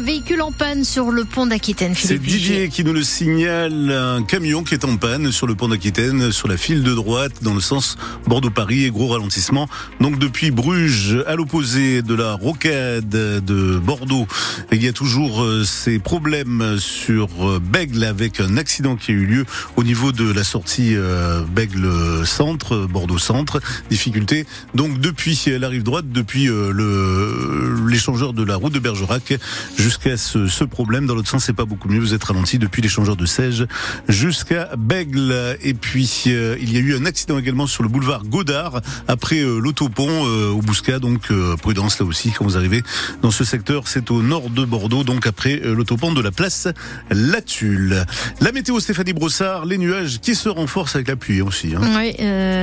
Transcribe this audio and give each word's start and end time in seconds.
véhicule 0.00 0.40
en 0.40 0.50
panne 0.50 0.82
sur 0.82 1.10
le 1.10 1.24
pont 1.24 1.46
d'Aquitaine. 1.46 1.94
C'est 1.94 2.18
Didier 2.18 2.68
qui 2.70 2.84
nous 2.84 2.94
le 2.94 3.02
signale. 3.02 3.90
Un 3.90 4.22
camion 4.22 4.62
qui 4.62 4.72
est 4.74 4.84
en 4.84 4.96
panne 4.96 5.30
sur 5.30 5.46
le 5.46 5.54
pont 5.54 5.68
d'Aquitaine, 5.68 6.32
sur 6.32 6.48
la 6.48 6.56
file 6.56 6.82
de 6.82 6.94
droite, 6.94 7.42
dans 7.42 7.52
le 7.52 7.60
sens 7.60 7.98
Bordeaux-Paris 8.26 8.84
et 8.84 8.90
gros 8.90 9.08
ralentissement. 9.08 9.68
Donc 10.00 10.18
depuis 10.18 10.50
Bruges, 10.50 11.22
à 11.26 11.34
l'opposé 11.34 12.00
de 12.00 12.14
la 12.14 12.32
rocade 12.32 13.08
de 13.08 13.78
Bordeaux, 13.78 14.26
il 14.72 14.82
y 14.82 14.88
a 14.88 14.92
toujours 14.92 15.42
euh, 15.42 15.64
ces 15.64 15.98
problèmes 15.98 16.78
sur 16.78 17.28
euh, 17.40 17.60
Bègle 17.60 18.04
avec 18.04 18.40
un 18.40 18.56
accident 18.56 18.96
qui 18.96 19.10
a 19.10 19.14
eu 19.14 19.26
lieu 19.26 19.44
au 19.76 19.84
niveau 19.84 20.12
de 20.12 20.32
la 20.32 20.44
sortie 20.44 20.96
euh, 20.96 21.42
Bègle 21.42 21.90
Centre, 22.24 22.86
Bordeaux 22.86 23.18
Centre. 23.18 23.60
Difficulté 23.90 24.46
donc 24.74 24.98
depuis 24.98 25.38
la 25.60 25.68
rive 25.68 25.82
droite, 25.82 26.06
depuis 26.10 26.46
le 26.46 27.86
l'échangeur 27.86 28.32
de 28.32 28.42
la 28.42 28.56
route 28.56 28.72
de 28.72 28.78
Bergerac 28.78 29.34
jusqu'à 29.76 30.16
ce, 30.16 30.46
ce, 30.46 30.64
problème. 30.64 31.06
Dans 31.06 31.14
l'autre 31.14 31.28
sens, 31.28 31.44
c'est 31.44 31.52
pas 31.52 31.64
beaucoup 31.64 31.88
mieux. 31.88 31.98
Vous 31.98 32.14
êtes 32.14 32.24
ralenti 32.24 32.58
depuis 32.58 32.82
l'échangeur 32.82 33.16
de 33.16 33.26
Sège 33.26 33.66
jusqu'à 34.08 34.70
Bègle. 34.76 35.56
Et 35.62 35.74
puis, 35.74 36.24
euh, 36.26 36.56
il 36.60 36.72
y 36.72 36.76
a 36.76 36.80
eu 36.80 36.96
un 36.96 37.04
accident 37.04 37.38
également 37.38 37.66
sur 37.66 37.82
le 37.82 37.88
boulevard 37.88 38.24
Godard 38.24 38.80
après 39.06 39.40
euh, 39.40 39.58
l'autopont 39.58 40.08
euh, 40.08 40.50
au 40.50 40.60
Bouscat. 40.62 40.98
Donc, 40.98 41.32
prudence 41.60 41.98
là 41.98 42.06
aussi 42.06 42.30
quand 42.30 42.44
vous 42.44 42.56
arrivez 42.56 42.82
dans 43.22 43.30
ce 43.30 43.44
secteur. 43.44 43.88
C'est 43.88 44.10
au 44.10 44.22
nord 44.22 44.50
de 44.50 44.64
Bordeaux, 44.64 45.04
donc 45.04 45.26
après 45.26 45.60
l'autopont 45.64 46.12
de 46.12 46.20
la 46.20 46.30
place 46.30 46.68
La 47.10 47.40
Tulle. 47.40 48.04
La 48.40 48.52
météo 48.52 48.80
Stéphanie 48.80 49.12
Brossard, 49.12 49.64
les 49.64 49.78
nuages 49.78 50.20
qui 50.20 50.34
se 50.34 50.48
renforcent 50.48 50.94
avec 50.94 51.08
la 51.08 51.16
pluie 51.16 51.42
aussi. 51.42 51.74
Hein. 51.74 51.80
Oui, 51.96 52.14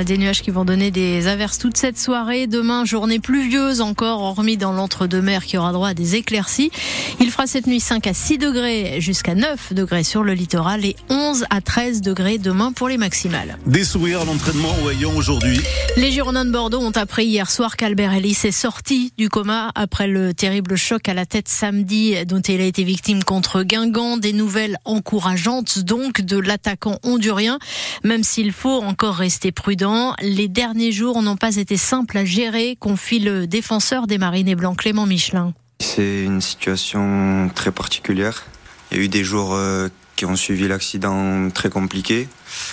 des 0.05 0.17
nuages 0.17 0.41
qui 0.41 0.51
vont 0.51 0.65
donner 0.65 0.91
des 0.91 1.27
averses 1.27 1.57
toute 1.57 1.77
cette 1.77 1.97
soirée. 1.97 2.47
Demain, 2.47 2.85
journée 2.85 3.19
pluvieuse 3.19 3.81
encore, 3.81 4.21
hormis 4.21 4.57
dans 4.57 4.71
l'entre-deux-mer 4.71 5.45
qui 5.45 5.57
aura 5.57 5.71
droit 5.71 5.89
à 5.89 5.93
des 5.93 6.15
éclaircies. 6.15 6.71
Il 7.19 7.31
fera 7.31 7.47
cette 7.47 7.67
nuit 7.67 7.79
5 7.79 8.07
à 8.07 8.13
6 8.13 8.37
degrés 8.37 8.99
jusqu'à 8.99 9.35
9 9.35 9.73
degrés 9.73 10.03
sur 10.03 10.23
le 10.23 10.33
littoral 10.33 10.85
et 10.85 10.95
11 11.09 11.45
à 11.49 11.61
13 11.61 12.01
degrés 12.01 12.37
demain 12.37 12.71
pour 12.71 12.87
les 12.89 12.97
maximales. 12.97 13.57
Des 13.65 13.83
sourires 13.83 14.21
à 14.21 14.25
l'entraînement 14.25 14.73
au 14.83 15.17
aujourd'hui. 15.17 15.59
Les 15.97 16.11
Girondins 16.11 16.45
de 16.45 16.51
Bordeaux 16.51 16.79
ont 16.79 16.91
appris 16.91 17.25
hier 17.25 17.49
soir 17.49 17.77
qu'Albert 17.77 18.13
Ellis 18.13 18.37
est 18.43 18.51
sorti 18.51 19.13
du 19.17 19.29
coma 19.29 19.71
après 19.75 20.07
le 20.07 20.33
terrible 20.33 20.75
choc 20.75 21.07
à 21.07 21.13
la 21.13 21.25
tête 21.25 21.47
samedi 21.47 22.15
dont 22.25 22.41
il 22.41 22.61
a 22.61 22.65
été 22.65 22.83
victime 22.83 23.23
contre 23.23 23.63
Guingamp. 23.63 24.17
Des 24.17 24.33
nouvelles 24.33 24.77
encourageantes 24.85 25.79
donc 25.79 26.21
de 26.21 26.37
l'attaquant 26.37 26.99
hondurien. 27.03 27.59
Même 28.03 28.23
s'il 28.23 28.51
faut 28.51 28.81
encore 28.81 29.15
rester 29.15 29.51
prudent, 29.51 30.15
les 30.21 30.47
derniers 30.47 30.91
jours 30.91 31.21
n'ont 31.21 31.37
pas 31.37 31.55
été 31.55 31.77
simples 31.77 32.17
à 32.17 32.25
gérer, 32.25 32.77
confie 32.79 33.19
le 33.19 33.47
défenseur 33.47 34.07
des 34.07 34.17
Marines 34.17 34.55
Blancs 34.55 34.77
Clément 34.77 35.05
Michelin. 35.05 35.53
C'est 35.79 36.23
une 36.23 36.41
situation 36.41 37.49
très 37.53 37.71
particulière. 37.71 38.43
Il 38.91 38.97
y 38.97 38.99
a 39.01 39.03
eu 39.03 39.07
des 39.07 39.23
jours 39.23 39.53
euh, 39.53 39.89
qui 40.15 40.25
ont 40.25 40.35
suivi 40.35 40.67
l'accident 40.67 41.49
très 41.49 41.69
compliqués. 41.69 42.27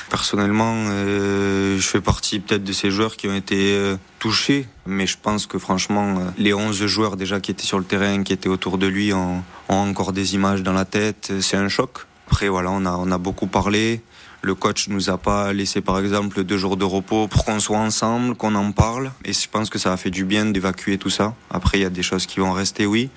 Personnellement, 0.09 0.75
euh, 0.89 1.79
je 1.79 1.87
fais 1.87 2.01
partie 2.01 2.39
peut-être 2.39 2.65
de 2.65 2.73
ces 2.73 2.91
joueurs 2.91 3.17
qui 3.17 3.29
ont 3.29 3.35
été 3.35 3.75
euh, 3.75 3.97
touchés, 4.19 4.69
mais 4.87 5.07
je 5.07 5.17
pense 5.21 5.47
que 5.47 5.59
franchement, 5.59 6.19
les 6.39 6.55
11 6.55 6.87
joueurs 6.87 7.17
déjà 7.17 7.41
qui 7.41 7.51
étaient 7.51 7.65
sur 7.65 7.79
le 7.79 7.85
terrain, 7.85 8.23
qui 8.23 8.33
étaient 8.33 8.49
autour 8.49 8.79
de 8.79 8.87
lui, 8.87 9.13
ont, 9.13 9.43
ont 9.69 9.75
encore 9.75 10.13
des 10.13 10.35
images 10.35 10.63
dans 10.63 10.73
la 10.73 10.85
tête. 10.85 11.33
C'est 11.41 11.57
un 11.57 11.69
choc. 11.69 12.07
Après, 12.29 12.49
voilà, 12.49 12.71
on 12.71 12.87
a, 12.87 12.93
on 12.93 13.11
a 13.11 13.19
beaucoup 13.19 13.47
parlé. 13.47 14.03
Le 14.45 14.57
coach 14.57 14.89
nous 14.89 15.09
a 15.09 15.19
pas 15.19 15.53
laissé 15.53 15.81
par 15.81 16.01
exemple 16.01 16.43
deux 16.43 16.59
jours 16.59 16.77
de 16.77 16.85
repos 16.85 17.29
pour 17.29 17.45
qu'on 17.45 17.61
soit 17.61 17.79
ensemble, 17.79 18.35
qu'on 18.35 18.57
en 18.57 18.73
parle. 18.73 19.13
Et 19.25 19.33
je 19.33 19.49
pense 19.49 19.71
que 19.71 19.79
ça 19.79 19.93
a 19.93 19.97
fait 19.97 20.11
du 20.11 20.25
bien 20.25 20.47
d'évacuer 20.47 20.99
tout 20.99 21.11
ça. 21.11 21.37
Après, 21.49 21.79
il 21.79 21.83
y 21.83 21.85
a 21.85 21.91
des 21.91 22.03
choses 22.03 22.27
qui 22.27 22.41
vont 22.41 22.53
rester, 22.53 22.85
oui. 22.85 23.09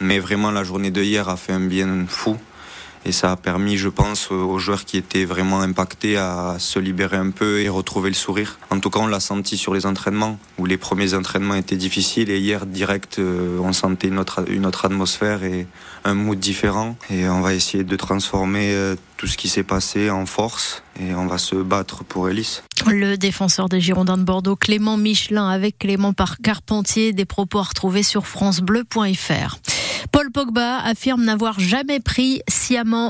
Mais 0.00 0.20
vraiment, 0.20 0.52
la 0.52 0.62
journée 0.62 0.92
de 0.92 1.02
hier 1.02 1.28
a 1.28 1.36
fait 1.36 1.52
un 1.52 1.66
bien 1.66 2.06
fou. 2.06 2.36
Et 3.04 3.12
ça 3.12 3.32
a 3.32 3.36
permis, 3.36 3.76
je 3.76 3.88
pense, 3.88 4.30
aux 4.30 4.58
joueurs 4.58 4.84
qui 4.84 4.96
étaient 4.96 5.24
vraiment 5.24 5.60
impactés 5.60 6.16
à 6.16 6.56
se 6.58 6.78
libérer 6.78 7.16
un 7.16 7.30
peu 7.30 7.60
et 7.60 7.68
retrouver 7.68 8.10
le 8.10 8.14
sourire. 8.14 8.58
En 8.70 8.80
tout 8.80 8.90
cas, 8.90 9.00
on 9.00 9.06
l'a 9.06 9.20
senti 9.20 9.56
sur 9.56 9.74
les 9.74 9.86
entraînements, 9.86 10.38
où 10.58 10.66
les 10.66 10.76
premiers 10.76 11.14
entraînements 11.14 11.54
étaient 11.54 11.76
difficiles. 11.76 12.30
Et 12.30 12.38
hier, 12.38 12.66
direct, 12.66 13.18
euh, 13.18 13.58
on 13.60 13.72
sentait 13.72 14.08
une 14.08 14.18
autre, 14.18 14.44
une 14.50 14.66
autre 14.66 14.84
atmosphère 14.84 15.44
et 15.44 15.66
un 16.04 16.14
mood 16.14 16.38
différent. 16.38 16.96
Et 17.10 17.28
on 17.28 17.40
va 17.40 17.54
essayer 17.54 17.84
de 17.84 17.96
transformer 17.96 18.72
euh, 18.72 18.96
tout 19.16 19.26
ce 19.26 19.36
qui 19.36 19.48
s'est 19.48 19.64
passé 19.64 20.10
en 20.10 20.26
force 20.26 20.82
et 21.00 21.14
on 21.14 21.26
va 21.26 21.38
se 21.38 21.56
battre 21.56 22.04
pour 22.04 22.28
Ellis. 22.28 22.60
Le 22.86 23.16
défenseur 23.16 23.68
des 23.68 23.80
Girondins 23.80 24.16
de 24.16 24.22
Bordeaux, 24.22 24.56
Clément 24.56 24.96
Michelin, 24.96 25.48
avec 25.48 25.78
Clément 25.78 26.14
Carpentier, 26.42 27.12
des 27.12 27.24
propos 27.24 27.58
à 27.58 27.62
retrouver 27.62 28.02
sur 28.02 28.26
francebleu.fr. 28.26 29.58
Paul 30.12 30.30
Pogba 30.30 30.78
affirme 30.78 31.24
n'avoir 31.24 31.58
jamais 31.60 32.00
pris 32.00 32.40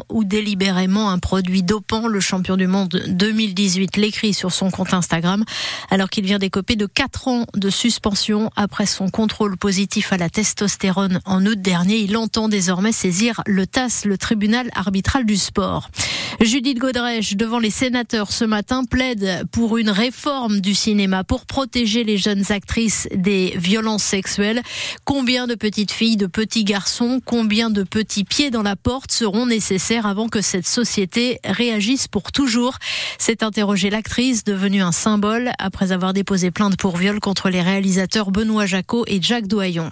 ou 0.09 0.25
délibérément 0.25 1.11
un 1.11 1.19
produit 1.19 1.65
dopant. 1.65 2.07
Le 2.07 2.21
champion 2.21 2.57
du 2.57 2.69
monde 2.69 3.03
2018 3.09 3.97
l'écrit 3.97 4.33
sur 4.33 4.53
son 4.53 4.71
compte 4.71 4.95
Instagram 4.95 5.45
alors 5.91 6.11
qu'il 6.11 6.25
vient 6.25 6.39
d'écoper 6.39 6.77
de 6.77 6.87
4 6.87 7.29
ans 7.29 7.47
de 7.57 7.69
suspension 7.69 8.51
après 8.55 8.87
son 8.87 9.09
contrôle 9.09 9.57
positif 9.57 10.13
à 10.13 10.17
la 10.17 10.31
testostérone 10.31 11.21
en 11.25 11.45
août 11.45 11.61
dernier. 11.61 11.97
Il 11.97 12.17
entend 12.17 12.49
désormais 12.49 12.93
saisir 12.93 13.43
le 13.47 13.67
TAS, 13.67 14.03
le 14.05 14.17
tribunal 14.17 14.71
arbitral 14.75 15.27
du 15.27 15.37
sport. 15.37 15.89
Judith 16.41 16.79
Godrèche, 16.79 17.37
devant 17.37 17.59
les 17.59 17.71
sénateurs 17.71 18.31
ce 18.31 18.45
matin, 18.45 18.85
plaide 18.85 19.45
pour 19.51 19.77
une 19.77 19.91
réforme 19.91 20.61
du 20.61 20.75
cinéma 20.75 21.25
pour 21.25 21.47
protéger 21.47 22.05
les 22.05 22.17
jeunes 22.17 22.53
actrices 22.53 23.09
des 23.13 23.55
violences 23.57 24.05
sexuelles. 24.05 24.63
Combien 25.05 25.49
de 25.49 25.57
petites 25.57 25.91
filles, 25.91 26.17
de 26.17 26.27
petits 26.27 26.63
garçons, 26.63 27.21
combien 27.25 27.71
de 27.71 27.83
petits 27.83 28.23
pieds 28.23 28.51
dans 28.51 28.63
la 28.63 28.77
porte 28.77 29.11
seront 29.11 29.48
nécessaires 29.49 30.07
avant 30.07 30.29
que 30.29 30.41
cette 30.41 30.67
société 30.67 31.39
réagisse 31.45 32.07
pour 32.07 32.31
toujours 32.31 32.77
C'est 33.19 33.43
interrogé 33.43 33.91
l'actrice, 33.91 34.45
devenue 34.45 34.83
un 34.83 34.93
symbole 34.93 35.51
après 35.59 35.93
avoir 35.93 36.13
déposé 36.13 36.51
plainte 36.51 36.77
pour 36.77 36.97
viol 36.97 37.19
contre 37.21 37.49
les 37.49 37.63
réalisateurs 37.63 38.31
Benoît 38.31 38.67
Jacot 38.67 39.05
et 39.07 39.21
Jacques 39.21 39.49
Doyon. 39.49 39.91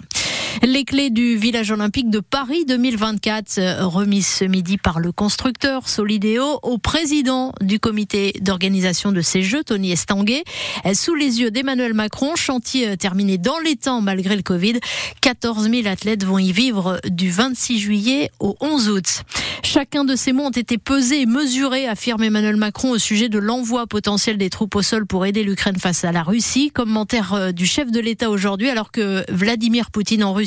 Les 0.63 0.85
clés 0.85 1.11
du 1.11 1.37
village 1.37 1.69
olympique 1.69 2.09
de 2.09 2.19
Paris 2.19 2.65
2024, 2.65 3.59
euh, 3.59 3.85
remises 3.85 4.25
ce 4.25 4.45
midi 4.45 4.77
par 4.77 4.99
le 4.99 5.11
constructeur 5.11 5.87
Solideo 5.87 6.59
au 6.63 6.79
président 6.79 7.53
du 7.61 7.79
comité 7.79 8.33
d'organisation 8.41 9.11
de 9.11 9.21
ces 9.21 9.43
Jeux, 9.43 9.63
Tony 9.63 9.91
Estanguet. 9.91 10.43
Euh, 10.85 10.95
sous 10.95 11.13
les 11.13 11.41
yeux 11.41 11.51
d'Emmanuel 11.51 11.93
Macron, 11.93 12.35
chantier 12.35 12.89
euh, 12.89 12.95
terminé 12.95 13.37
dans 13.37 13.59
les 13.59 13.75
temps 13.75 14.01
malgré 14.01 14.35
le 14.35 14.41
Covid. 14.41 14.79
14 15.21 15.69
000 15.69 15.87
athlètes 15.87 16.23
vont 16.23 16.39
y 16.39 16.51
vivre 16.51 16.99
du 17.07 17.29
26 17.29 17.79
juillet 17.79 18.31
au 18.39 18.55
11 18.59 18.89
août. 18.89 19.23
Chacun 19.63 20.05
de 20.05 20.15
ces 20.15 20.33
mots 20.33 20.45
ont 20.45 20.49
été 20.49 20.79
pesés 20.79 21.21
et 21.21 21.25
mesurés, 21.27 21.87
affirme 21.87 22.23
Emmanuel 22.23 22.55
Macron 22.55 22.91
au 22.91 22.97
sujet 22.97 23.29
de 23.29 23.37
l'envoi 23.37 23.85
potentiel 23.85 24.37
des 24.37 24.49
troupes 24.49 24.75
au 24.75 24.81
sol 24.81 25.05
pour 25.05 25.25
aider 25.25 25.43
l'Ukraine 25.43 25.77
face 25.77 26.03
à 26.03 26.11
la 26.11 26.23
Russie. 26.23 26.71
Commentaire 26.71 27.53
du 27.53 27.65
chef 27.67 27.91
de 27.91 27.99
l'État 27.99 28.29
aujourd'hui 28.29 28.69
alors 28.69 28.91
que 28.91 29.23
Vladimir 29.31 29.91
Poutine 29.91 30.23
en 30.23 30.33
Russie 30.33 30.46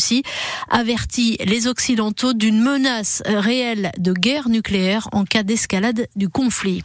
avertit 0.71 1.37
les 1.45 1.67
Occidentaux 1.67 2.33
d'une 2.33 2.61
menace 2.61 3.23
réelle 3.27 3.93
de 3.99 4.13
guerre 4.13 4.49
nucléaire 4.49 5.09
en 5.13 5.25
cas 5.25 5.43
d'escalade 5.43 6.09
du 6.17 6.29
conflit. 6.29 6.83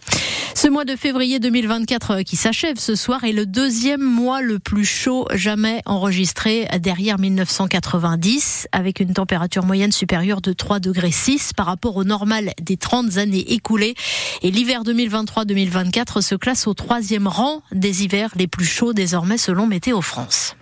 Ce 0.58 0.70
mois 0.70 0.86
de 0.86 0.96
février 0.96 1.40
2024 1.40 2.12
euh, 2.12 2.22
qui 2.22 2.38
s'achève 2.38 2.80
ce 2.80 2.96
soir 2.96 3.26
est 3.26 3.34
le 3.34 3.46
deuxième 3.46 4.02
mois 4.02 4.42
le 4.42 4.58
plus 4.58 4.86
chaud 4.86 5.28
jamais 5.34 5.82
enregistré 5.86 6.66
derrière 6.80 7.20
1990 7.20 8.70
avec 8.72 9.02
une 9.02 9.14
température 9.14 9.66
moyenne 9.66 9.92
supérieure 9.92 10.40
de 10.40 10.54
3 10.54 10.80
degrés 10.80 11.12
6 11.12 11.52
par 11.54 11.66
rapport 11.66 11.98
au 11.98 12.06
normal 12.06 12.52
des 12.62 12.78
30 12.78 13.18
années 13.18 13.52
écoulées. 13.52 13.96
Et 14.44 14.52
l'hiver 14.52 14.84
2023-2024 14.84 16.22
se 16.22 16.36
classe 16.36 16.68
au 16.68 16.74
troisième 16.74 17.28
rang 17.28 17.62
des 17.74 18.04
hivers 18.04 18.32
les 18.38 18.48
plus 18.48 18.66
chauds 18.66 18.94
désormais 18.94 19.38
selon 19.38 19.68
Météo 19.68 20.02
France. 20.02 20.56